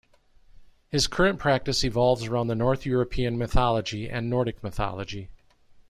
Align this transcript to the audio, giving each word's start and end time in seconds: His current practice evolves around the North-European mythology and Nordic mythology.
His 0.89 1.05
current 1.05 1.37
practice 1.37 1.83
evolves 1.83 2.25
around 2.25 2.47
the 2.47 2.55
North-European 2.55 3.37
mythology 3.37 4.09
and 4.09 4.31
Nordic 4.31 4.63
mythology. 4.63 5.29